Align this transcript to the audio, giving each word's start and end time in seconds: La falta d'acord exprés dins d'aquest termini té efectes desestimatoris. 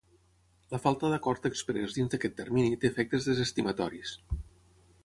La 0.71 0.79
falta 0.85 1.11
d'acord 1.11 1.45
exprés 1.51 1.99
dins 1.99 2.15
d'aquest 2.15 2.35
termini 2.41 2.81
té 2.85 2.93
efectes 2.95 3.31
desestimatoris. 3.33 4.17